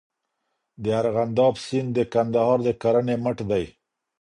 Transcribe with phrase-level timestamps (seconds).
[0.83, 3.65] د ارغنداب سیند د کندهار د کرنې مټ دی.